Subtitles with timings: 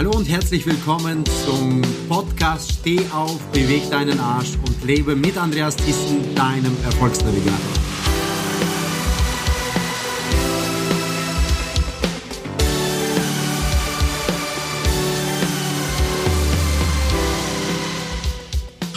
[0.00, 5.76] Hallo und herzlich willkommen zum Podcast Steh auf, beweg deinen Arsch und lebe mit Andreas
[5.76, 7.58] Thyssen, deinem Erfolgsnavigator.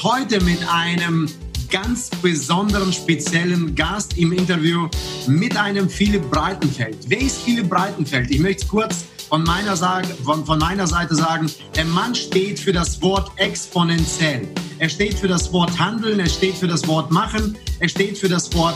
[0.02, 1.30] Heute mit einem
[1.70, 4.88] ganz besonderen, speziellen Gast im Interview
[5.28, 6.96] mit einem Philipp Breitenfeld.
[7.10, 8.32] Wer ist Philipp Breitenfeld?
[8.32, 12.60] Ich möchte es kurz von meiner, Sage, von, von meiner Seite sagen, der Mann steht
[12.60, 14.48] für das Wort exponentiell.
[14.80, 18.30] Er steht für das Wort handeln, er steht für das Wort machen, er steht für
[18.30, 18.76] das Wort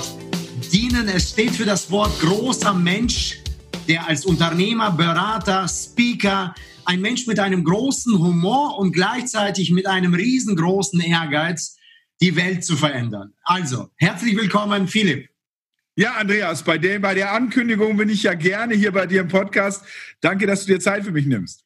[0.72, 3.40] dienen, er steht für das Wort großer Mensch,
[3.88, 6.54] der als Unternehmer, Berater, Speaker,
[6.86, 11.78] ein Mensch mit einem großen Humor und gleichzeitig mit einem riesengroßen Ehrgeiz,
[12.22, 13.34] die Welt zu verändern.
[13.44, 15.30] Also, herzlich willkommen, Philipp.
[16.00, 19.30] Ja, Andreas, bei der, bei der Ankündigung bin ich ja gerne hier bei dir im
[19.30, 19.84] Podcast.
[20.22, 21.64] Danke, dass du dir Zeit für mich nimmst.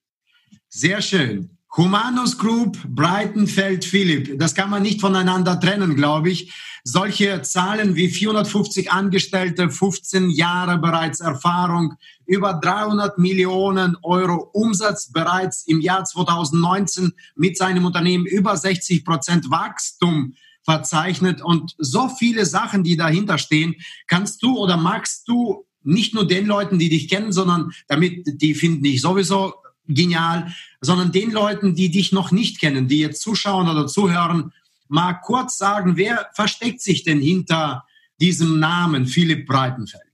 [0.69, 1.57] Sehr schön.
[1.75, 4.39] Humanus Group, Breitenfeld, Philipp.
[4.39, 6.53] Das kann man nicht voneinander trennen, glaube ich.
[6.85, 11.95] Solche Zahlen wie 450 Angestellte, 15 Jahre bereits Erfahrung,
[12.25, 19.51] über 300 Millionen Euro Umsatz bereits im Jahr 2019 mit seinem Unternehmen, über 60 Prozent
[19.51, 23.75] Wachstum verzeichnet und so viele Sachen, die dahinter stehen,
[24.07, 28.53] kannst du oder magst du nicht nur den Leuten, die dich kennen, sondern damit, die
[28.53, 29.55] finden dich sowieso
[29.87, 34.53] genial, sondern den Leuten, die dich noch nicht kennen, die jetzt zuschauen oder zuhören,
[34.87, 37.85] mal kurz sagen, wer versteckt sich denn hinter
[38.19, 40.10] diesem Namen Philipp Breitenfeld?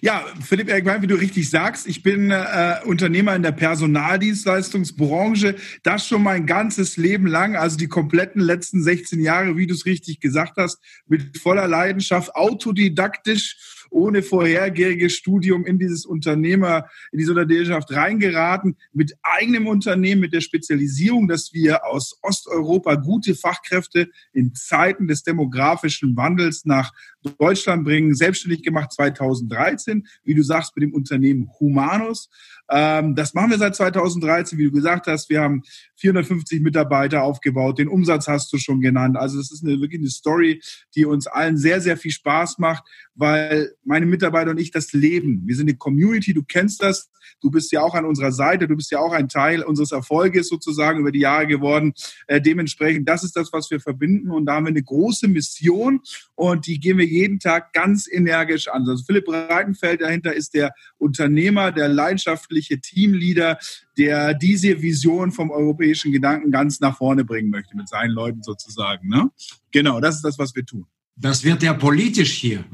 [0.00, 6.08] Ja, Philipp Ergwein, wie du richtig sagst, ich bin äh, Unternehmer in der Personaldienstleistungsbranche, das
[6.08, 10.20] schon mein ganzes Leben lang, also die kompletten letzten 16 Jahre, wie du es richtig
[10.20, 17.92] gesagt hast, mit voller Leidenschaft, autodidaktisch ohne vorhergehriges Studium in dieses Unternehmer, in diese Unternehmerschaft
[17.92, 25.06] reingeraten, mit eigenem Unternehmen, mit der Spezialisierung, dass wir aus Osteuropa gute Fachkräfte in Zeiten
[25.06, 26.92] des demografischen Wandels nach
[27.38, 32.28] Deutschland bringen, selbstständig gemacht 2013, wie du sagst, mit dem Unternehmen Humanus.
[32.70, 35.28] Ähm, das machen wir seit 2013, wie du gesagt hast.
[35.28, 35.62] Wir haben
[35.96, 37.78] 450 Mitarbeiter aufgebaut.
[37.78, 39.16] Den Umsatz hast du schon genannt.
[39.16, 40.62] Also das ist eine, wirklich eine Story,
[40.94, 42.84] die uns allen sehr, sehr viel Spaß macht,
[43.14, 45.42] weil meine Mitarbeiter und ich das leben.
[45.46, 47.10] Wir sind eine Community, du kennst das.
[47.40, 50.48] Du bist ja auch an unserer Seite, du bist ja auch ein Teil unseres Erfolges
[50.48, 51.92] sozusagen über die Jahre geworden.
[52.26, 54.30] Äh, dementsprechend, das ist das, was wir verbinden.
[54.30, 56.00] Und da haben wir eine große Mission
[56.34, 58.86] und die gehen wir jeden Tag ganz energisch an.
[58.88, 63.58] Also Philipp Breitenfeld dahinter ist der Unternehmer, der leidenschaftliche Teamleader,
[63.96, 69.08] der diese Vision vom europäischen Gedanken ganz nach vorne bringen möchte mit seinen Leuten sozusagen.
[69.08, 69.30] Ne?
[69.72, 70.86] Genau, das ist das, was wir tun.
[71.16, 72.64] Das wird ja politisch hier.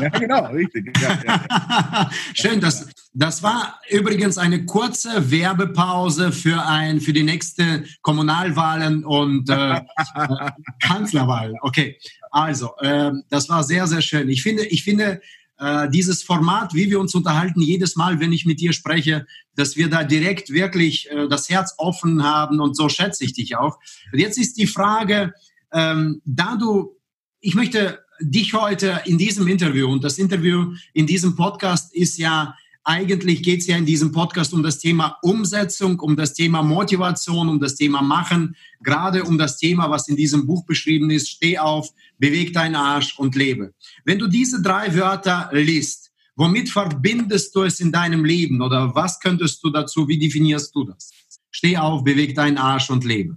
[0.00, 0.94] ja, genau, richtig.
[1.00, 2.10] Ja, ja.
[2.34, 9.48] Schön, das, das war übrigens eine kurze Werbepause für, ein, für die nächste Kommunalwahlen und
[9.48, 9.80] äh,
[10.80, 11.56] Kanzlerwahlen.
[11.62, 11.98] Okay,
[12.30, 14.28] also, äh, das war sehr, sehr schön.
[14.28, 15.22] Ich finde, ich finde
[15.60, 19.76] äh, dieses Format, wie wir uns unterhalten, jedes Mal, wenn ich mit dir spreche, dass
[19.76, 23.78] wir da direkt wirklich äh, das Herz offen haben und so schätze ich dich auch.
[24.12, 25.32] Und jetzt ist die Frage,
[25.72, 26.96] ähm, da du,
[27.40, 32.54] ich möchte dich heute in diesem Interview und das Interview in diesem Podcast ist ja
[32.84, 37.48] eigentlich geht es ja in diesem Podcast um das Thema Umsetzung, um das Thema Motivation,
[37.48, 41.58] um das Thema Machen, gerade um das Thema, was in diesem Buch beschrieben ist, steh
[41.58, 43.74] auf, beweg deinen Arsch und lebe.
[44.04, 49.20] Wenn du diese drei Wörter liest, womit verbindest du es in deinem Leben oder was
[49.20, 51.10] könntest du dazu, wie definierst du das?
[51.50, 53.36] Steh auf, beweg deinen Arsch und lebe.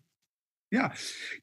[0.73, 0.91] Ja,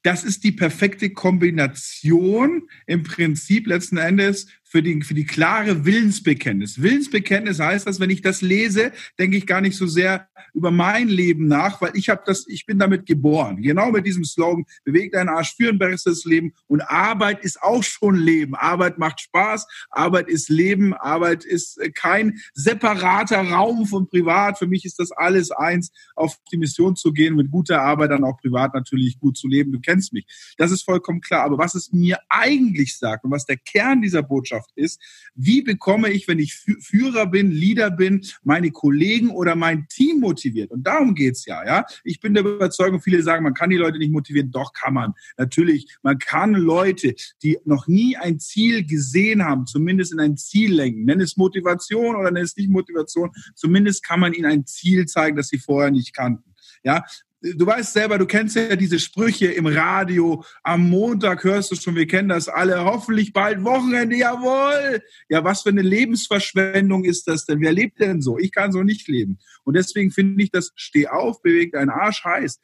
[0.03, 6.81] das ist die perfekte Kombination im Prinzip letzten Endes für die, für die klare Willensbekenntnis.
[6.81, 11.09] Willensbekenntnis heißt dass wenn ich das lese, denke ich gar nicht so sehr über mein
[11.09, 13.63] Leben nach, weil ich habe das, ich bin damit geboren.
[13.63, 16.53] Genau mit diesem Slogan, bewegt deinen Arsch für ein besseres Leben.
[16.69, 18.55] Und Arbeit ist auch schon Leben.
[18.55, 24.57] Arbeit macht Spaß, Arbeit ist Leben, Arbeit ist äh, kein separater Raum von privat.
[24.57, 28.23] Für mich ist das alles eins, auf die Mission zu gehen, mit guter Arbeit dann
[28.23, 29.73] auch privat natürlich gut zu leben.
[29.73, 30.55] Du kennst mich.
[30.59, 31.43] Das ist vollkommen klar.
[31.43, 35.01] Aber was es mir eigentlich sagt und was der Kern dieser Botschaft Führungskraft ist.
[35.35, 40.71] Wie bekomme ich, wenn ich Führer bin, Leader bin, meine Kollegen oder mein Team motiviert?
[40.71, 41.85] Und darum geht's ja, ja.
[42.05, 44.51] Ich bin der Überzeugung, viele sagen, man kann die Leute nicht motivieren.
[44.51, 45.15] Doch kann man.
[45.37, 50.75] Natürlich, man kann Leute, die noch nie ein Ziel gesehen haben, zumindest in ein Ziel
[50.75, 51.05] lenken.
[51.05, 53.31] Nenn es Motivation oder nenn es nicht Motivation.
[53.55, 56.51] Zumindest kann man ihnen ein Ziel zeigen, das sie vorher nicht kannten.
[56.83, 57.05] Ja,
[57.43, 60.45] du weißt selber, du kennst ja diese Sprüche im Radio.
[60.63, 62.85] Am Montag hörst du schon, wir kennen das alle.
[62.85, 65.03] Hoffentlich bald Wochenende, jawohl.
[65.29, 67.61] Ja, was für eine Lebensverschwendung ist das denn?
[67.61, 68.39] Wer lebt denn so?
[68.39, 69.39] Ich kann so nicht leben.
[69.65, 72.61] Und deswegen finde ich das Steh auf, bewegt einen Arsch heißt.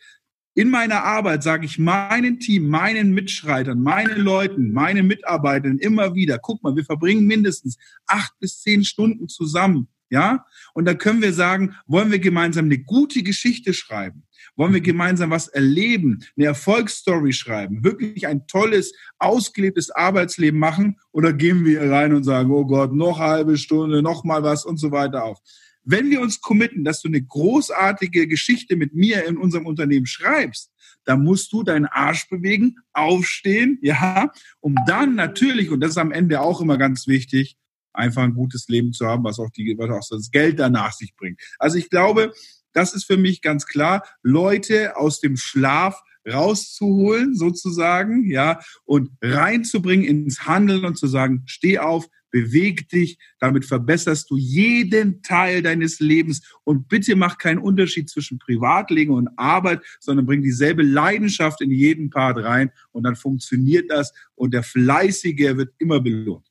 [0.55, 6.39] In meiner Arbeit sage ich meinen Team, meinen Mitschreitern, meinen Leuten, meinen Mitarbeitern immer wieder,
[6.39, 7.77] guck mal, wir verbringen mindestens
[8.07, 9.89] acht bis zehn Stunden zusammen.
[10.09, 10.47] Ja?
[10.73, 14.26] Und da können wir sagen, wollen wir gemeinsam eine gute Geschichte schreiben?
[14.57, 20.97] Wollen wir gemeinsam was erleben, eine Erfolgsstory schreiben, wirklich ein tolles, ausgelebtes Arbeitsleben machen?
[21.13, 24.79] Oder gehen wir rein und sagen, oh Gott, noch halbe Stunde, noch mal was und
[24.79, 25.39] so weiter auf?
[25.85, 30.73] Wenn wir uns committen, dass du eine großartige Geschichte mit mir in unserem Unternehmen schreibst,
[31.05, 36.11] dann musst du deinen Arsch bewegen, aufstehen, ja, um dann natürlich, und das ist am
[36.11, 37.57] Ende auch immer ganz wichtig,
[37.93, 41.15] einfach ein gutes Leben zu haben, was auch, die, was auch das Geld danach sich
[41.17, 41.41] bringt.
[41.59, 42.33] Also ich glaube,
[42.77, 50.05] das ist für mich ganz klar, Leute aus dem Schlaf rauszuholen, sozusagen, ja, und reinzubringen
[50.05, 56.01] ins Handeln und zu sagen, steh auf, beweg dich, damit verbesserst du jeden Teil deines
[56.01, 61.71] Lebens und bitte mach keinen Unterschied zwischen Privatleben und Arbeit, sondern bring dieselbe Leidenschaft in
[61.71, 66.47] jeden Part rein und dann funktioniert das und der Fleißige wird immer belohnt.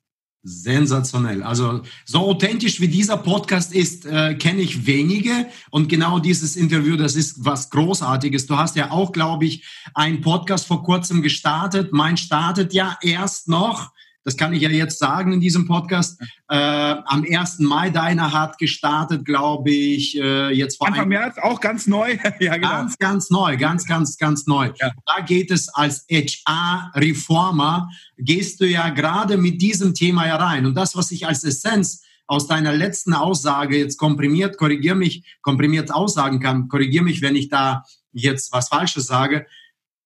[0.48, 1.42] Sensationell.
[1.42, 5.48] Also so authentisch wie dieser Podcast ist, äh, kenne ich wenige.
[5.72, 8.46] Und genau dieses Interview, das ist was Großartiges.
[8.46, 9.66] Du hast ja auch, glaube ich,
[9.96, 11.94] einen Podcast vor kurzem gestartet.
[11.94, 13.92] Mein startet ja erst noch
[14.26, 16.20] das kann ich ja jetzt sagen in diesem Podcast.
[16.50, 17.60] Äh, am 1.
[17.60, 22.18] Mai deiner hat gestartet, glaube ich, äh, jetzt vor Anfang März, auch ganz neu.
[22.40, 22.70] ja, genau.
[22.70, 24.72] Ganz, ganz neu, ganz, ganz, ganz neu.
[24.82, 24.92] Ja.
[25.06, 27.88] Da geht es als HR-Reformer,
[28.18, 30.66] gehst du ja gerade mit diesem Thema herein.
[30.66, 35.94] Und das, was ich als Essenz aus deiner letzten Aussage jetzt komprimiert, korrigier mich, komprimiert
[35.94, 39.46] aussagen kann, korrigier mich, wenn ich da jetzt was Falsches sage,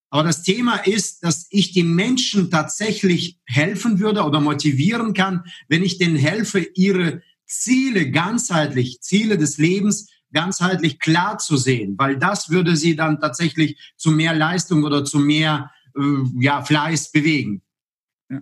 [0.10, 5.84] aber das Thema ist, dass ich den Menschen tatsächlich helfen würde oder motivieren kann, wenn
[5.84, 12.50] ich denen helfe, ihre Ziele ganzheitlich, Ziele des Lebens ganzheitlich klar zu sehen, weil das
[12.50, 16.02] würde sie dann tatsächlich zu mehr Leistung oder zu mehr äh,
[16.40, 17.64] ja, Fleiß bewegen.
[18.30, 18.42] Ja.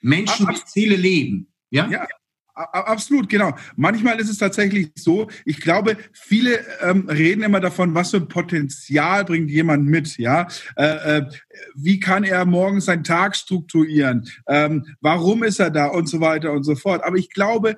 [0.00, 1.52] Menschen, die Ziele leben.
[1.70, 1.88] Ja?
[1.88, 2.06] ja,
[2.56, 3.54] Absolut, genau.
[3.76, 8.28] Manchmal ist es tatsächlich so, ich glaube, viele ähm, reden immer davon, was für ein
[8.28, 10.48] Potenzial bringt jemand mit, ja.
[10.74, 11.26] Äh, äh,
[11.74, 14.26] wie kann er morgens seinen Tag strukturieren?
[14.48, 17.04] Ähm, warum ist er da und so weiter und so fort.
[17.04, 17.76] Aber ich glaube,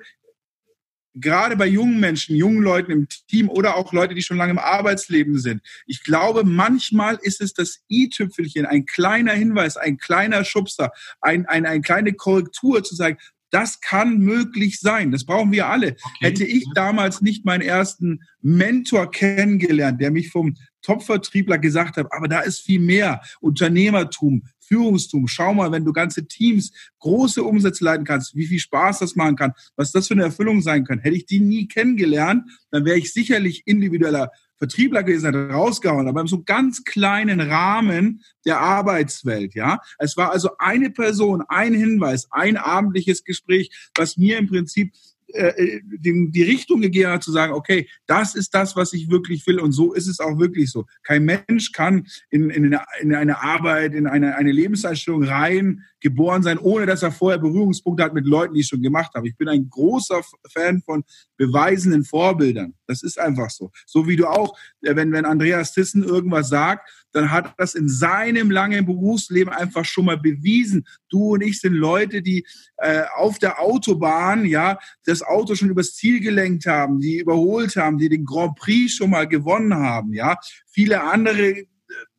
[1.13, 4.59] gerade bei jungen Menschen, jungen Leuten im Team oder auch Leute, die schon lange im
[4.59, 5.61] Arbeitsleben sind.
[5.85, 11.65] Ich glaube, manchmal ist es das i-Tüpfelchen, ein kleiner Hinweis, ein kleiner Schubser, ein, ein,
[11.65, 13.17] eine kleine Korrektur zu sagen,
[13.51, 15.11] das kann möglich sein.
[15.11, 15.91] Das brauchen wir alle.
[15.91, 15.99] Okay.
[16.21, 22.27] Hätte ich damals nicht meinen ersten Mentor kennengelernt, der mich vom Top-Vertriebler gesagt hat, aber
[22.27, 23.21] da ist viel mehr.
[23.41, 25.27] Unternehmertum, Führungstum.
[25.27, 29.35] Schau mal, wenn du ganze Teams große Umsätze leiten kannst, wie viel Spaß das machen
[29.35, 30.99] kann, was das für eine Erfüllung sein kann.
[30.99, 36.21] Hätte ich die nie kennengelernt, dann wäre ich sicherlich individueller Vertriebler gewesen, hat rausgehauen, aber
[36.21, 39.79] in so ganz kleinen Rahmen der Arbeitswelt, ja.
[39.97, 44.93] Es war also eine Person, ein Hinweis, ein abendliches Gespräch, was mir im Prinzip
[45.33, 49.09] äh, äh, die, die Richtung gegeben hat, zu sagen, okay, das ist das, was ich
[49.09, 50.85] wirklich will und so ist es auch wirklich so.
[51.03, 56.43] Kein Mensch kann in, in, eine, in eine Arbeit, in eine, eine Lebenseinstellung rein geboren
[56.43, 59.27] sein, ohne dass er vorher Berührungspunkte hat mit Leuten, die ich schon gemacht habe.
[59.27, 60.21] Ich bin ein großer
[60.51, 61.03] Fan von
[61.37, 62.73] beweisenden Vorbildern.
[62.87, 63.71] Das ist einfach so.
[63.85, 67.89] So wie du auch, äh, wenn, wenn Andreas Thyssen irgendwas sagt, dann hat das in
[67.89, 70.85] seinem langen Berufsleben einfach schon mal bewiesen.
[71.09, 72.45] Du und ich sind Leute, die
[72.77, 77.97] äh, auf der Autobahn ja das Auto schon übers Ziel gelenkt haben, die überholt haben,
[77.97, 80.13] die den Grand Prix schon mal gewonnen haben.
[80.13, 80.37] Ja,
[80.71, 81.65] viele andere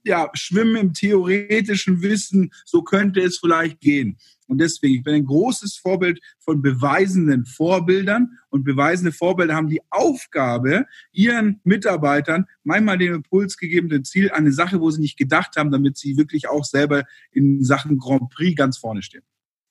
[0.04, 4.16] ja, schwimmen im theoretischen Wissen, so könnte es vielleicht gehen.
[4.46, 9.80] Und deswegen, ich bin ein großes Vorbild von beweisenden Vorbildern und beweisende Vorbilder haben die
[9.90, 15.56] Aufgabe, ihren Mitarbeitern manchmal den Impuls gegeben, den Ziel, eine Sache, wo sie nicht gedacht
[15.56, 19.22] haben, damit sie wirklich auch selber in Sachen Grand Prix ganz vorne stehen.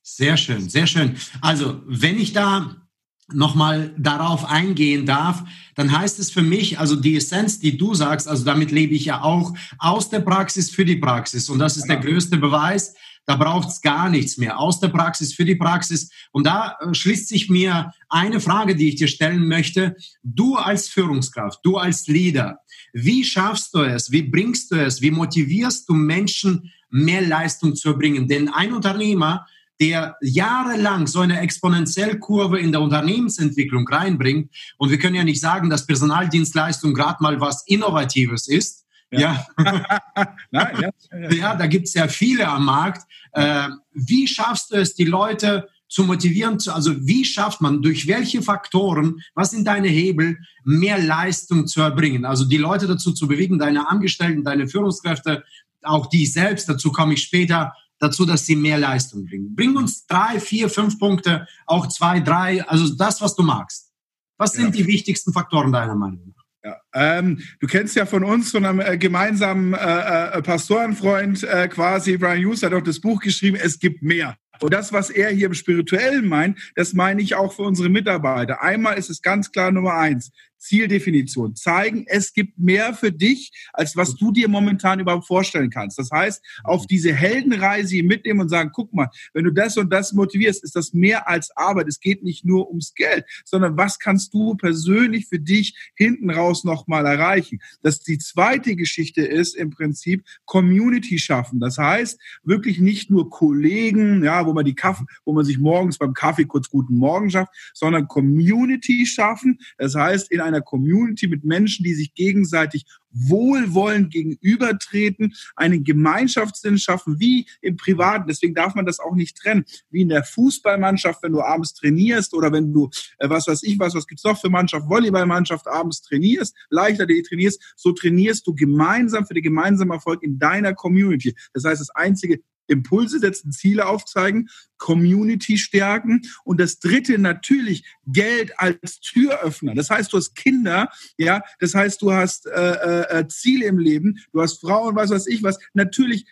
[0.02, 1.16] Sehr schön, sehr schön.
[1.42, 2.89] Also, wenn ich da
[3.34, 5.44] nochmal darauf eingehen darf,
[5.76, 9.06] dann heißt es für mich, also die Essenz, die du sagst, also damit lebe ich
[9.06, 11.50] ja auch aus der Praxis für die Praxis.
[11.50, 12.96] Und das ist der größte Beweis.
[13.26, 14.60] Da braucht es gar nichts mehr.
[14.60, 16.10] Aus der Praxis für die Praxis.
[16.32, 19.96] Und da äh, schließt sich mir eine Frage, die ich dir stellen möchte.
[20.24, 22.60] Du als Führungskraft, du als Leader,
[22.92, 24.12] wie schaffst du es?
[24.12, 25.02] Wie bringst du es?
[25.02, 28.28] Wie motivierst du Menschen, mehr Leistung zu erbringen?
[28.28, 29.46] Denn ein Unternehmer,
[29.80, 34.54] der jahrelang so eine Exponentiellkurve in der Unternehmensentwicklung reinbringt.
[34.78, 38.86] Und wir können ja nicht sagen, dass Personaldienstleistung gerade mal was Innovatives ist.
[39.12, 41.56] Ja, Nein, ja, ja, ja.
[41.56, 43.08] da gibt es ja viele am Markt.
[43.32, 46.60] Äh, wie schaffst du es, die Leute zu motivieren?
[46.60, 51.82] Zu, also wie schafft man, durch welche Faktoren, was sind deine Hebel, mehr Leistung zu
[51.82, 52.26] erbringen?
[52.26, 55.44] Also die Leute dazu zu bewegen, deine Angestellten, deine Führungskräfte,
[55.82, 59.56] auch die selbst, dazu komme ich später, dazu, dass sie mehr Leistung bringen.
[59.56, 63.92] Bring uns drei, vier, fünf Punkte, auch zwei, drei, also das, was du magst.
[64.38, 64.82] Was sind ja.
[64.82, 66.40] die wichtigsten Faktoren deiner Meinung nach?
[66.64, 71.68] Ja, ähm, du kennst ja von uns, von einem äh, gemeinsamen äh, äh, Pastorenfreund äh,
[71.70, 74.38] quasi, Brian Hughes hat auch das Buch geschrieben, es gibt mehr.
[74.62, 78.62] Und das, was er hier im Spirituellen meint, das meine ich auch für unsere Mitarbeiter.
[78.62, 80.32] Einmal ist es ganz klar Nummer eins.
[80.60, 81.56] Zieldefinition.
[81.56, 85.98] Zeigen, es gibt mehr für dich, als was du dir momentan überhaupt vorstellen kannst.
[85.98, 90.14] Das heißt, auf diese Heldenreise mitnehmen und sagen, guck mal, wenn du das und das
[90.14, 91.88] motivierst, ist das mehr als Arbeit.
[91.88, 96.64] Es geht nicht nur ums Geld, sondern was kannst du persönlich für dich hinten raus
[96.64, 97.60] nochmal erreichen?
[97.82, 101.60] Das die zweite Geschichte ist im Prinzip Community schaffen.
[101.60, 105.98] Das heißt, wirklich nicht nur Kollegen, ja, wo man die Kaffee, wo man sich morgens
[105.98, 109.60] beim Kaffee kurz guten Morgen schafft, sondern Community schaffen.
[109.78, 117.20] Das heißt, in einer Community mit Menschen, die sich gegenseitig wohlwollend gegenübertreten, einen Gemeinschaftssinn schaffen,
[117.20, 118.28] wie im Privaten.
[118.28, 119.66] Deswegen darf man das auch nicht trennen.
[119.90, 123.80] Wie in der Fußballmannschaft, wenn du abends trainierst oder wenn du, äh, was weiß ich
[123.80, 128.54] was, was gibt's noch für Mannschaft, Volleyballmannschaft abends trainierst, leichter die trainierst, so trainierst du
[128.54, 131.36] gemeinsam für den gemeinsamen Erfolg in deiner Community.
[131.54, 138.54] Das heißt, das einzige Impulse setzen, Ziele aufzeigen, Community stärken und das dritte natürlich Geld
[138.58, 139.76] als Türöffner.
[139.76, 143.80] Das heißt, du hast Kinder, ja, das heißt, du hast äh, äh, äh Ziele im
[143.80, 145.60] Leben, du hast Frauen, was weiß ich was.
[145.74, 146.26] Natürlich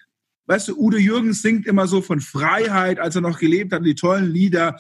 [0.50, 3.96] Weißt du, Udo Jürgens singt immer so von Freiheit, als er noch gelebt hat, die
[3.96, 4.77] tollen Lieder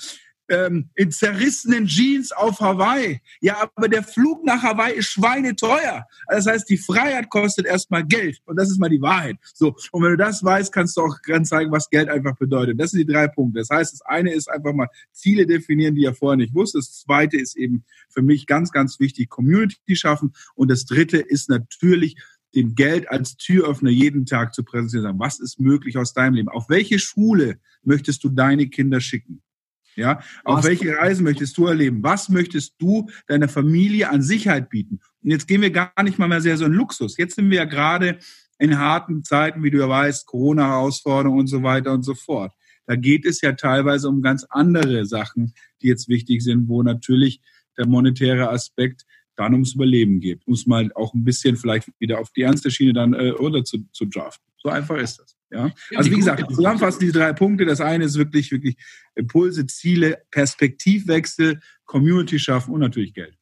[0.49, 3.21] ähm, in zerrissenen Jeans auf Hawaii.
[3.41, 6.05] Ja, aber der Flug nach Hawaii ist schweineteuer.
[6.27, 8.39] Das heißt, die Freiheit kostet erstmal Geld.
[8.45, 9.37] Und das ist mal die Wahrheit.
[9.53, 9.75] So.
[9.91, 12.79] Und wenn du das weißt, kannst du auch ganz zeigen, was Geld einfach bedeutet.
[12.79, 13.59] Das sind die drei Punkte.
[13.59, 16.81] Das heißt, das eine ist einfach mal Ziele definieren, die ihr vorher nicht wusstet.
[16.81, 20.33] Das zweite ist eben für mich ganz, ganz wichtig, Community schaffen.
[20.55, 22.15] Und das dritte ist natürlich,
[22.55, 25.19] dem Geld als Türöffner jeden Tag zu präsentieren.
[25.19, 26.49] Was ist möglich aus deinem Leben?
[26.49, 29.41] Auf welche Schule möchtest du deine Kinder schicken?
[29.97, 32.03] Ja, auf welche Reise möchtest du erleben?
[32.03, 34.99] Was möchtest du deiner Familie an Sicherheit bieten?
[35.23, 37.17] Und jetzt gehen wir gar nicht mal mehr sehr so in Luxus.
[37.17, 38.19] Jetzt sind wir ja gerade
[38.59, 42.53] in harten Zeiten, wie du ja weißt, Corona-Herausforderungen und so weiter und so fort.
[42.85, 47.41] Da geht es ja teilweise um ganz andere Sachen, die jetzt wichtig sind, wo natürlich
[47.75, 49.03] der monetäre Aspekt
[49.35, 52.69] dann ums Überleben geht, um es mal auch ein bisschen vielleicht wieder auf die ernste
[52.69, 54.45] Schiene dann äh, runter zu, zu draften.
[54.67, 55.37] So einfach ist das.
[55.49, 55.71] Ja?
[55.95, 57.63] Also wie gesagt, zusammenfassend diese drei Punkte.
[57.63, 58.75] Das eine ist wirklich, wirklich
[59.15, 63.33] Impulse, Ziele, Perspektivwechsel, Community schaffen und natürlich Geld.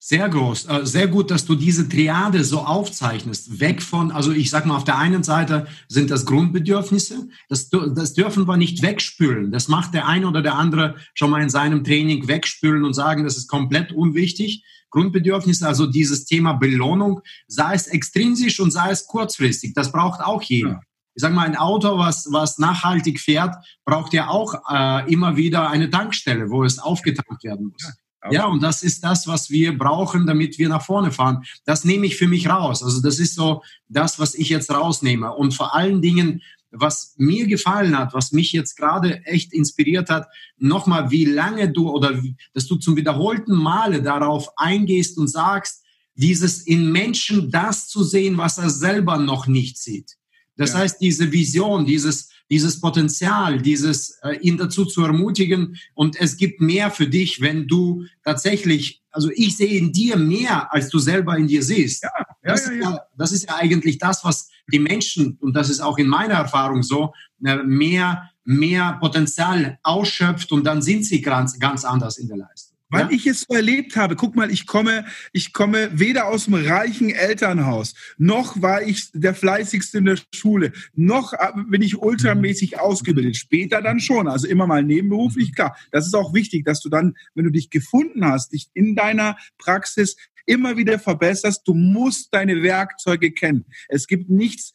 [0.00, 3.60] Sehr groß, äh, sehr gut, dass du diese Triade so aufzeichnest.
[3.60, 8.14] Weg von, also ich sag mal, auf der einen Seite sind das Grundbedürfnisse, das, das
[8.14, 9.52] dürfen wir nicht wegspülen.
[9.52, 13.22] Das macht der eine oder der andere schon mal in seinem Training wegspülen und sagen,
[13.22, 14.64] das ist komplett unwichtig.
[14.96, 20.42] Grundbedürfnisse, also dieses Thema Belohnung, sei es extrinsisch und sei es kurzfristig, das braucht auch
[20.42, 20.70] jeder.
[20.70, 20.80] Ja
[21.16, 25.70] ich sage mal, ein Auto, was, was nachhaltig fährt, braucht ja auch äh, immer wieder
[25.70, 27.90] eine Tankstelle, wo es aufgetankt werden muss.
[28.24, 31.44] Ja, ja, und das ist das, was wir brauchen, damit wir nach vorne fahren.
[31.64, 32.82] Das nehme ich für mich raus.
[32.82, 35.32] Also das ist so das, was ich jetzt rausnehme.
[35.32, 40.28] Und vor allen Dingen, was mir gefallen hat, was mich jetzt gerade echt inspiriert hat,
[40.58, 45.82] nochmal, wie lange du oder wie, dass du zum wiederholten Male darauf eingehst und sagst,
[46.14, 50.16] dieses in Menschen das zu sehen, was er selber noch nicht sieht.
[50.56, 50.78] Das ja.
[50.78, 56.60] heißt, diese Vision, dieses, dieses Potenzial, dieses äh, ihn dazu zu ermutigen und es gibt
[56.60, 61.36] mehr für dich, wenn du tatsächlich, also ich sehe in dir mehr, als du selber
[61.36, 62.04] in dir siehst.
[62.04, 62.90] Ja, ja, das, ja, ja.
[62.90, 66.34] Ist das ist ja eigentlich das, was die Menschen, und das ist auch in meiner
[66.34, 67.12] Erfahrung so,
[67.44, 72.75] äh, mehr, mehr Potenzial ausschöpft und dann sind sie ganz, ganz anders in der Leistung.
[72.88, 73.10] Weil ja?
[73.10, 74.14] ich es so erlebt habe.
[74.14, 79.34] Guck mal, ich komme, ich komme weder aus einem reichen Elternhaus, noch war ich der
[79.34, 82.78] fleißigste in der Schule, noch äh, bin ich ultramäßig mhm.
[82.78, 83.36] ausgebildet.
[83.36, 85.76] Später dann schon, also immer mal nebenberuflich, klar.
[85.90, 89.36] Das ist auch wichtig, dass du dann, wenn du dich gefunden hast, dich in deiner
[89.58, 90.16] Praxis
[90.46, 91.66] immer wieder verbesserst.
[91.66, 93.64] Du musst deine Werkzeuge kennen.
[93.88, 94.72] Es gibt nichts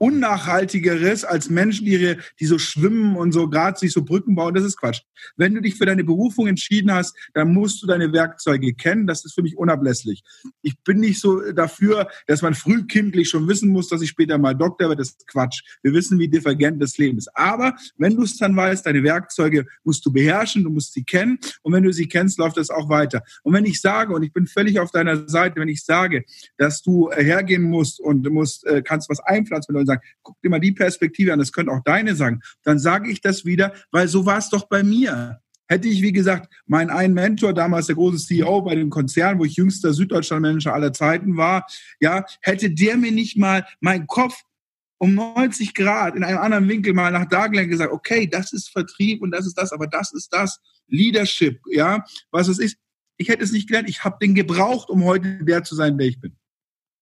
[0.00, 4.54] Unnachhaltigeres als Menschen, die, die so schwimmen und so gerade sich so Brücken bauen.
[4.54, 5.02] Das ist Quatsch.
[5.36, 9.06] Wenn du dich für deine Berufung entschieden hast, dann musst du deine Werkzeuge kennen.
[9.06, 10.22] Das ist für mich unablässlich.
[10.62, 14.54] Ich bin nicht so dafür, dass man frühkindlich schon wissen muss, dass ich später mal
[14.54, 15.02] Doktor werde.
[15.02, 15.62] Das ist Quatsch.
[15.82, 17.28] Wir wissen, wie different das Leben ist.
[17.36, 21.38] Aber wenn du es dann weißt, deine Werkzeuge musst du beherrschen, du musst sie kennen.
[21.60, 23.22] Und wenn du sie kennst, läuft das auch weiter.
[23.42, 26.24] Und wenn ich sage, und ich bin völlig auf deiner Seite, wenn ich sage,
[26.56, 30.60] dass du hergehen musst und musst, äh, kannst was einpflanzen, du sagen, guck dir mal
[30.60, 34.26] die Perspektive an, das könnte auch deine sagen, dann sage ich das wieder, weil so
[34.26, 35.40] war es doch bei mir.
[35.66, 39.44] Hätte ich, wie gesagt, meinen einen Mentor, damals der große CEO bei dem Konzern, wo
[39.44, 41.64] ich jüngster Süddeutschland-Manager aller Zeiten war,
[42.00, 44.42] ja, hätte der mir nicht mal meinen Kopf
[44.98, 49.22] um 90 Grad in einem anderen Winkel mal nach dargelegt gesagt, okay, das ist Vertrieb
[49.22, 52.76] und das ist das, aber das ist das Leadership, ja, was es ist.
[53.16, 56.08] Ich hätte es nicht gelernt, ich habe den gebraucht, um heute der zu sein, der
[56.08, 56.36] ich bin.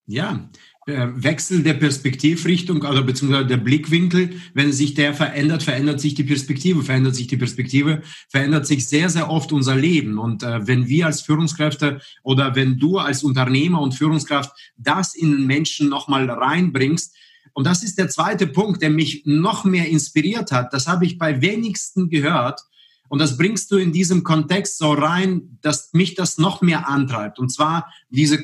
[0.06, 0.48] Ja,
[0.88, 6.82] Wechsel der Perspektivrichtung, also beziehungsweise der Blickwinkel, wenn sich der verändert, verändert sich die Perspektive,
[6.82, 10.18] verändert sich die Perspektive, verändert sich sehr, sehr oft unser Leben.
[10.18, 15.46] Und äh, wenn wir als Führungskräfte oder wenn du als Unternehmer und Führungskraft das in
[15.46, 17.14] Menschen nochmal reinbringst,
[17.52, 21.18] und das ist der zweite Punkt, der mich noch mehr inspiriert hat, das habe ich
[21.18, 22.60] bei wenigsten gehört,
[23.08, 27.38] und das bringst du in diesem Kontext so rein, dass mich das noch mehr antreibt.
[27.38, 28.42] Und zwar diese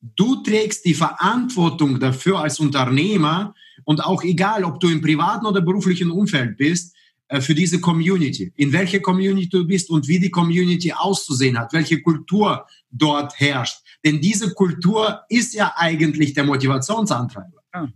[0.00, 3.54] Du trägst die Verantwortung dafür als Unternehmer
[3.84, 6.94] und auch egal, ob du im privaten oder beruflichen Umfeld bist,
[7.28, 11.72] äh, für diese Community, in welcher Community du bist und wie die Community auszusehen hat,
[11.72, 13.78] welche Kultur dort herrscht.
[14.04, 17.62] Denn diese Kultur ist ja eigentlich der Motivationsantreiber.
[17.74, 17.88] Ja.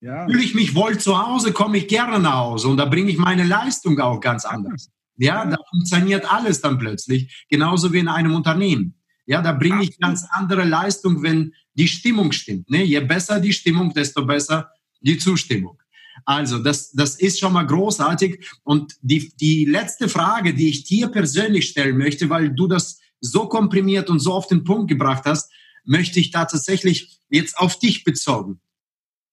[0.00, 0.26] Ja.
[0.26, 3.16] Fühle ich mich wohl zu Hause, komme ich gerne nach Hause und da bringe ich
[3.16, 4.90] meine Leistung auch ganz anders.
[5.16, 8.96] Ja, da funktioniert alles dann plötzlich, genauso wie in einem Unternehmen.
[9.26, 12.70] Ja, da bringe ich ganz andere Leistung, wenn die Stimmung stimmt.
[12.70, 12.84] Ne?
[12.84, 15.78] Je besser die Stimmung, desto besser die Zustimmung.
[16.24, 18.46] Also, das, das ist schon mal großartig.
[18.62, 23.48] Und die, die letzte Frage, die ich dir persönlich stellen möchte, weil du das so
[23.48, 25.50] komprimiert und so auf den Punkt gebracht hast,
[25.84, 28.60] möchte ich da tatsächlich jetzt auf dich bezogen.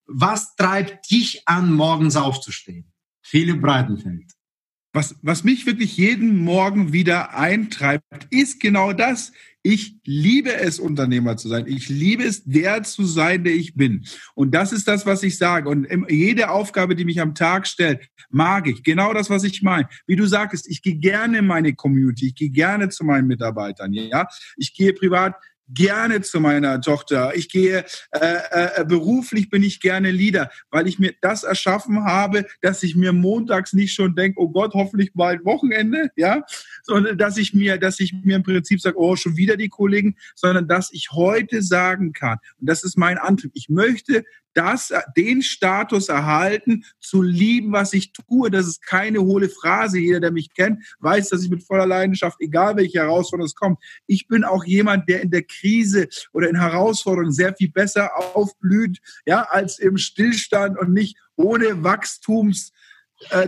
[0.06, 2.92] Was treibt dich an, morgens aufzustehen?
[3.22, 4.32] Philipp Breitenfeld.
[4.94, 9.32] Was, was mich wirklich jeden Morgen wieder eintreibt, ist genau das.
[9.64, 11.66] Ich liebe es, Unternehmer zu sein.
[11.68, 14.04] Ich liebe es, der zu sein, der ich bin.
[14.34, 15.70] Und das ist das, was ich sage.
[15.70, 18.84] Und jede Aufgabe, die mich am Tag stellt, mag ich.
[18.84, 19.88] Genau das, was ich meine.
[20.08, 22.28] Wie du sagst, ich gehe gerne in meine Community.
[22.28, 23.94] Ich gehe gerne zu meinen Mitarbeitern.
[23.94, 25.36] Ja, ich gehe privat
[25.70, 27.36] gerne zu meiner Tochter.
[27.36, 32.46] Ich gehe äh, äh, beruflich bin ich gerne Leader, weil ich mir das erschaffen habe,
[32.62, 36.44] dass ich mir montags nicht schon denke, oh Gott, hoffentlich bald Wochenende, ja,
[36.84, 40.16] sondern dass ich mir, dass ich mir im Prinzip sage, oh, schon wieder die Kollegen,
[40.36, 45.42] sondern dass ich heute sagen kann, und das ist mein Antrieb, ich möchte das, den
[45.42, 48.52] Status erhalten, zu lieben, was ich tue.
[48.52, 50.00] Das ist keine hohle Phrase.
[50.00, 53.80] Jeder, der mich kennt, weiß, dass ich mit voller Leidenschaft, egal welche Herausforderung es kommt,
[54.08, 59.00] ich bin auch jemand, der in der Krise oder in Herausforderungen sehr viel besser aufblüht,
[59.26, 62.72] ja, als im Stillstand und nicht ohne Wachstums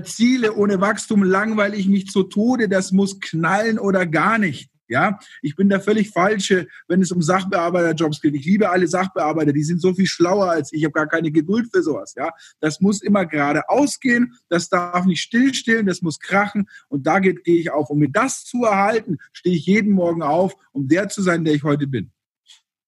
[0.03, 4.69] Ziele ohne Wachstum langweile ich mich zu Tode, das muss knallen oder gar nicht.
[4.87, 8.35] Ja, ich bin der völlig falsche, wenn es um Sachbearbeiterjobs geht.
[8.35, 10.79] Ich liebe alle Sachbearbeiter, die sind so viel schlauer als ich.
[10.79, 12.13] Ich habe gar keine Geduld für sowas.
[12.15, 14.33] Ja, das muss immer gerade ausgehen.
[14.49, 15.85] Das darf nicht stillstehen.
[15.85, 16.67] Das muss krachen.
[16.89, 17.89] Und da gehe ich auf.
[17.89, 21.53] Um mir das zu erhalten, stehe ich jeden Morgen auf, um der zu sein, der
[21.53, 22.12] ich heute bin.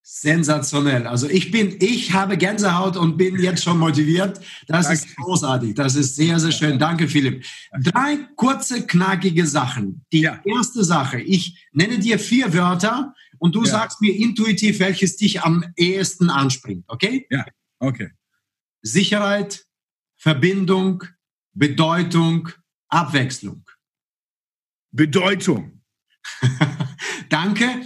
[0.07, 1.07] Sensationell.
[1.07, 4.39] Also ich bin, ich habe Gänsehaut und bin jetzt schon motiviert.
[4.67, 5.03] Das Danke.
[5.03, 5.73] ist großartig.
[5.73, 6.77] Das ist sehr, sehr schön.
[6.77, 7.43] Danke, Philipp.
[7.81, 10.05] Drei kurze, knackige Sachen.
[10.13, 10.39] Die ja.
[10.45, 11.19] erste Sache.
[11.21, 13.71] Ich nenne dir vier Wörter und du ja.
[13.71, 16.85] sagst mir intuitiv, welches dich am ehesten anspringt.
[16.87, 17.25] Okay?
[17.31, 17.43] Ja.
[17.79, 18.11] Okay.
[18.83, 19.65] Sicherheit,
[20.17, 21.03] Verbindung,
[21.53, 22.49] Bedeutung,
[22.89, 23.65] Abwechslung.
[24.91, 25.81] Bedeutung.
[27.29, 27.81] Danke.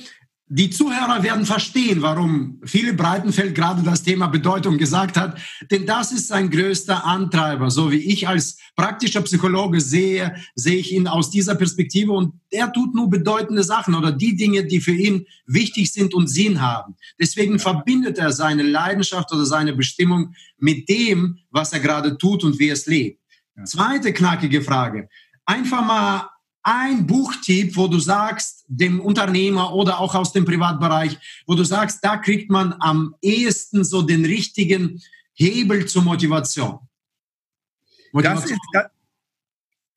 [0.52, 6.12] Die Zuhörer werden verstehen, warum Philipp Breitenfeld gerade das Thema Bedeutung gesagt hat, denn das
[6.12, 7.70] ist sein größter Antreiber.
[7.70, 12.74] So wie ich als praktischer Psychologe sehe, sehe ich ihn aus dieser Perspektive und er
[12.74, 16.96] tut nur bedeutende Sachen oder die Dinge, die für ihn wichtig sind und Sinn haben.
[17.20, 22.58] Deswegen verbindet er seine Leidenschaft oder seine Bestimmung mit dem, was er gerade tut und
[22.58, 23.22] wie es lebt.
[23.66, 25.10] Zweite knackige Frage.
[25.46, 26.28] Einfach mal
[26.64, 31.18] ein Buchtipp, wo du sagst, dem Unternehmer oder auch aus dem Privatbereich,
[31.48, 35.02] wo du sagst, da kriegt man am ehesten so den richtigen
[35.34, 36.80] Hebel zur Motivation?
[38.12, 38.58] Motivation.
[38.74, 38.99] Das ist,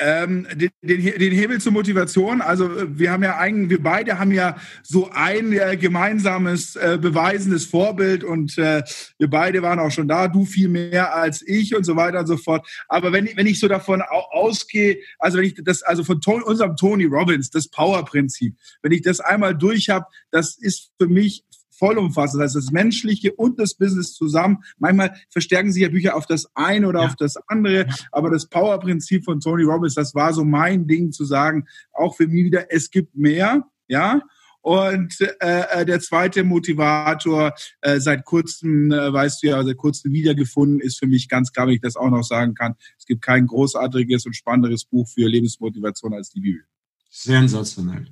[0.04, 2.40] Ähm, den, den, Hebel zur Motivation.
[2.40, 7.66] Also wir haben ja eigentlich, wir beide haben ja so ein äh, gemeinsames äh, beweisendes
[7.66, 8.82] Vorbild und äh,
[9.18, 10.26] wir beide waren auch schon da.
[10.26, 12.66] Du viel mehr als ich und so weiter und so fort.
[12.88, 16.74] Aber wenn, wenn ich so davon ausgehe, also wenn ich das, also von Tony, unserem
[16.74, 21.44] Tony Robbins, das Power-Prinzip, wenn ich das einmal durch habe, das ist für mich
[21.82, 22.40] vollumfassend.
[22.40, 24.58] Das heißt, das Menschliche und das Business zusammen.
[24.78, 27.06] Manchmal verstärken sich ja Bücher auf das eine oder ja.
[27.08, 31.24] auf das andere, aber das Power-Prinzip von Tony Robbins, das war so mein Ding zu
[31.24, 34.22] sagen, auch für mich wieder, es gibt mehr, ja.
[34.60, 40.12] Und äh, äh, der zweite Motivator, äh, seit kurzem, äh, weißt du ja, seit kurzem
[40.12, 42.76] wiedergefunden, ist für mich ganz klar, wenn ich das auch noch sagen kann.
[42.96, 46.62] Es gibt kein großartiges und spannenderes Buch für Lebensmotivation als die Bibel.
[47.10, 48.06] Sensationell.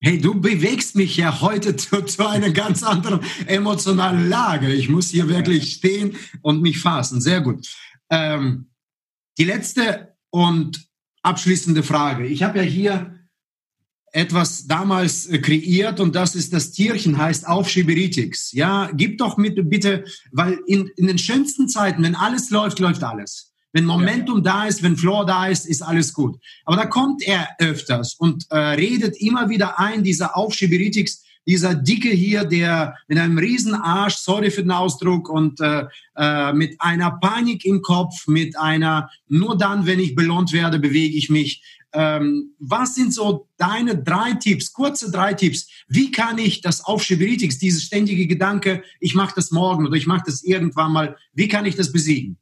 [0.00, 4.72] Hey, du bewegst mich ja heute zu, zu einer ganz anderen emotionalen Lage.
[4.72, 7.20] Ich muss hier wirklich stehen und mich fassen.
[7.20, 7.66] Sehr gut.
[8.08, 8.70] Ähm,
[9.38, 10.88] die letzte und
[11.22, 12.26] abschließende Frage.
[12.26, 13.18] Ich habe ja hier
[14.12, 18.52] etwas damals äh, kreiert und das ist das Tierchen heißt Aufschieberitix.
[18.52, 23.02] Ja, gib doch mit bitte, weil in, in den schönsten Zeiten, wenn alles läuft, läuft
[23.02, 23.47] alles.
[23.72, 24.52] Wenn Momentum ja.
[24.52, 26.36] da ist, wenn Floor da ist, ist alles gut.
[26.64, 32.10] Aber da kommt er öfters und äh, redet immer wieder ein, dieser Aufschieberitis, dieser Dicke
[32.10, 37.12] hier, der mit einem riesen Arsch, sorry für den Ausdruck, und äh, äh, mit einer
[37.12, 41.62] Panik im Kopf, mit einer, nur dann, wenn ich belohnt werde, bewege ich mich.
[41.94, 45.68] Ähm, was sind so deine drei Tipps, kurze drei Tipps?
[45.88, 50.24] Wie kann ich das Aufschieberitis, dieses ständige Gedanke, ich mache das morgen oder ich mache
[50.26, 52.36] das irgendwann mal, wie kann ich das besiegen?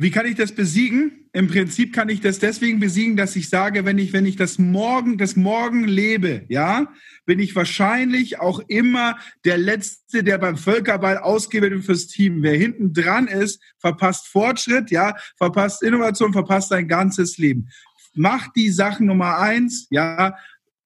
[0.00, 1.28] Wie kann ich das besiegen?
[1.32, 4.56] Im Prinzip kann ich das deswegen besiegen, dass ich sage, wenn ich, wenn ich das
[4.56, 6.86] Morgen, das Morgen lebe, ja,
[7.26, 12.44] bin ich wahrscheinlich auch immer der Letzte, der beim Völkerball ausgewählt wird fürs Team.
[12.44, 17.68] Wer hinten dran ist, verpasst Fortschritt, ja, verpasst Innovation, verpasst sein ganzes Leben.
[18.14, 20.36] Mach die Sachen Nummer eins, ja,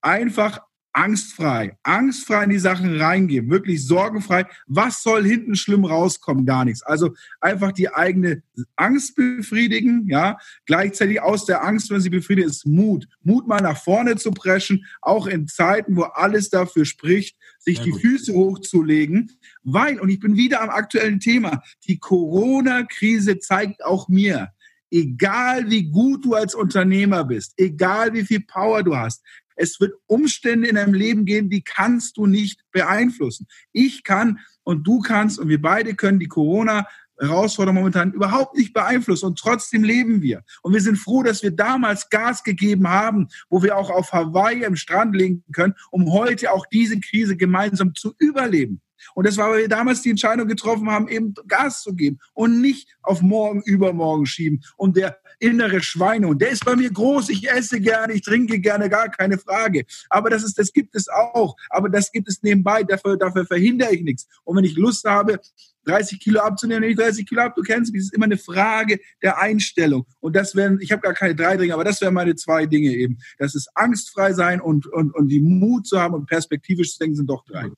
[0.00, 4.46] einfach angstfrei, angstfrei in die Sachen reingehen, wirklich sorgenfrei.
[4.66, 6.44] Was soll hinten schlimm rauskommen?
[6.44, 6.82] Gar nichts.
[6.82, 8.42] Also einfach die eigene
[8.76, 10.36] Angst befriedigen, ja.
[10.66, 13.08] Gleichzeitig aus der Angst, wenn sie befriedigt, ist Mut.
[13.22, 17.84] Mut mal nach vorne zu preschen, auch in Zeiten, wo alles dafür spricht, sich ja,
[17.84, 19.32] die Füße hochzulegen.
[19.62, 24.52] Weil, und ich bin wieder am aktuellen Thema, die Corona-Krise zeigt auch mir,
[24.92, 29.22] egal wie gut du als Unternehmer bist, egal wie viel Power du hast,
[29.56, 33.46] es wird Umstände in deinem Leben geben, die kannst du nicht beeinflussen.
[33.72, 36.86] Ich kann und du kannst und wir beide können die Corona
[37.20, 40.42] Herausforderung momentan überhaupt nicht beeinflussen und trotzdem leben wir.
[40.62, 44.64] Und wir sind froh, dass wir damals Gas gegeben haben, wo wir auch auf Hawaii
[44.64, 48.80] im Strand liegen können, um heute auch diese Krise gemeinsam zu überleben.
[49.14, 52.60] Und das war, weil wir damals die Entscheidung getroffen haben, eben Gas zu geben und
[52.60, 54.62] nicht auf morgen, übermorgen schieben.
[54.76, 58.60] Und der innere Schweine, und der ist bei mir groß, ich esse gerne, ich trinke
[58.60, 59.84] gerne, gar keine Frage.
[60.08, 61.56] Aber das ist, das gibt es auch.
[61.68, 64.28] Aber das gibt es nebenbei, dafür, dafür verhindere ich nichts.
[64.44, 65.40] Und wenn ich Lust habe,
[65.84, 67.54] 30 Kilo abzunehmen, nehme ich 30 Kilo ab.
[67.56, 70.06] Du kennst mich, das ist immer eine Frage der Einstellung.
[70.20, 72.90] Und das wären, ich habe gar keine drei Dinge, aber das wären meine zwei Dinge
[72.90, 73.18] eben.
[73.38, 77.16] Das ist angstfrei sein und, und, und die Mut zu haben und perspektivisch zu denken,
[77.16, 77.70] sind doch drei.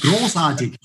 [0.00, 0.76] Großartig.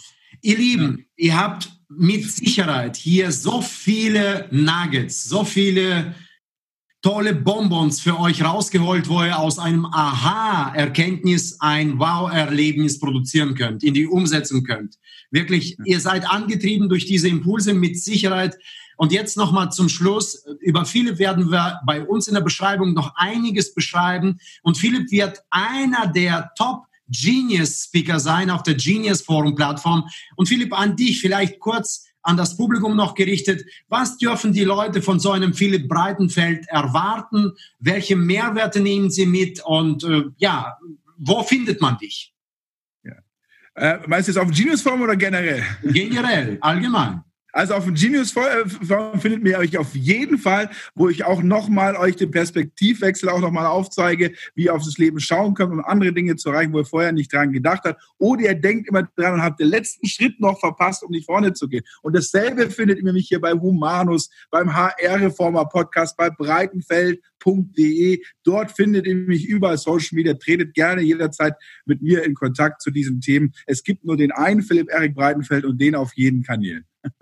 [0.42, 6.16] Ihr Lieben, ihr habt mit Sicherheit hier so viele Nuggets, so viele
[7.02, 13.94] tolle Bonbons für euch rausgeholt, wo ihr aus einem Aha-Erkenntnis ein Wow-Erlebnis produzieren könnt, in
[13.94, 14.98] die umsetzen könnt.
[15.32, 18.58] Wirklich, ihr seid angetrieben durch diese Impulse mit Sicherheit.
[18.98, 20.44] Und jetzt nochmal zum Schluss.
[20.60, 24.40] Über Philipp werden wir bei uns in der Beschreibung noch einiges beschreiben.
[24.64, 30.04] Und Philipp wird einer der Top Genius Speaker sein auf der Genius Forum Plattform.
[30.36, 33.66] Und Philipp, an dich vielleicht kurz an das Publikum noch gerichtet.
[33.88, 37.54] Was dürfen die Leute von so einem Philipp Breitenfeld erwarten?
[37.80, 39.64] Welche Mehrwerte nehmen sie mit?
[39.64, 40.78] Und äh, ja,
[41.18, 42.34] wo findet man dich?
[43.04, 43.14] Ja.
[43.76, 45.64] Äh, meinst du jetzt auf Genius Forum oder generell?
[45.84, 47.24] Generell, allgemein.
[47.58, 51.96] Also auf dem Genius Forum findet ihr euch auf jeden Fall, wo ich auch nochmal
[51.96, 56.14] euch den Perspektivwechsel auch nochmal aufzeige, wie ihr auf das Leben schauen könnt, um andere
[56.14, 58.00] Dinge zu erreichen, wo ihr vorher nicht dran gedacht habt.
[58.20, 61.52] Oder ihr denkt immer dran und habt den letzten Schritt noch verpasst, um nicht vorne
[61.52, 61.84] zu gehen.
[62.04, 66.30] Und dasselbe findet ihr mich hier bei Humanus, beim HR-Reformer Podcast, bei
[67.40, 68.22] Breitenfeld.de.
[68.44, 70.34] Dort findet ihr mich überall Social Media.
[70.34, 71.54] Tretet gerne jederzeit
[71.86, 73.54] mit mir in Kontakt zu diesen Themen.
[73.66, 76.86] Es gibt nur den einen Philipp Erik Breitenfeld und den auf jeden Kanälen.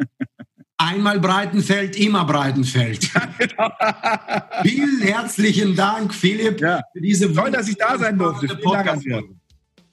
[0.77, 3.09] Einmal Breitenfeld, immer Breitenfeld.
[3.37, 3.71] Genau.
[4.63, 6.81] Vielen herzlichen Dank, Philipp, ja.
[6.91, 8.47] für diese Toll, dass ich da sein durfte.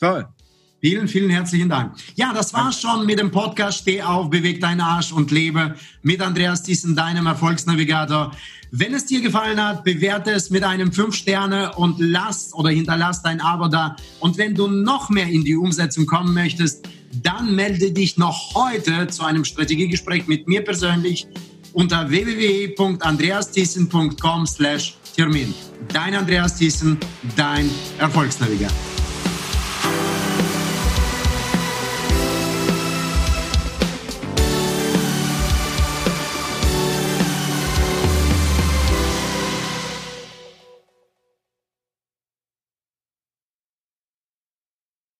[0.00, 0.26] Toll.
[0.85, 1.95] Vielen, vielen herzlichen Dank.
[2.16, 6.21] Ja, das war's schon mit dem Podcast Steh auf, beweg deinen Arsch und lebe mit
[6.21, 8.33] Andreas Thyssen, deinem Erfolgsnavigator.
[8.73, 13.23] Wenn es dir gefallen hat, bewerte es mit einem 5 Sterne und lass oder hinterlass
[13.23, 13.95] dein Abo da.
[14.18, 16.88] Und wenn du noch mehr in die Umsetzung kommen möchtest,
[17.23, 21.29] dann melde dich noch heute zu einem Strategiegespräch mit mir persönlich
[21.75, 25.55] unter www.andreasthyssen.com slash Termin.
[25.92, 26.99] Dein Andreas Thyssen,
[27.37, 29.01] dein Erfolgsnavigator.